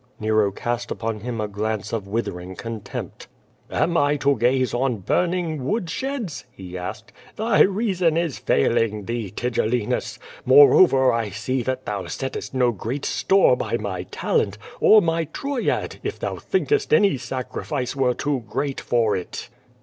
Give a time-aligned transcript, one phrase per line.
[0.19, 3.27] Nero cast upon him a glance of withering contempt.
[3.69, 7.13] "Am I to gaze on burning wood sheds?" he asked.
[7.35, 10.17] Thy reason is failing thee, Tigellinus.
[10.43, 15.99] Moreover I see that thou settest no great store by my talent, or my Troyad,
[16.01, 19.49] if thou thinkest any sacrifice were too great for it."